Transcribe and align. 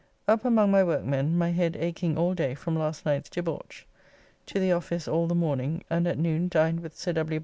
Up 0.27 0.43
among 0.43 0.71
my 0.71 0.83
workmen, 0.83 1.37
my 1.37 1.51
head 1.51 1.73
akeing 1.79 2.17
all 2.17 2.33
day 2.33 2.55
from 2.55 2.75
last 2.75 3.05
night's 3.05 3.29
debauch. 3.29 3.85
To 4.47 4.59
the 4.59 4.71
office 4.71 5.07
all 5.07 5.27
the 5.27 5.35
morning, 5.35 5.83
and 5.91 6.07
at 6.07 6.17
noon 6.17 6.47
dined 6.49 6.79
with 6.79 6.97
Sir 6.97 7.13
W. 7.13 7.39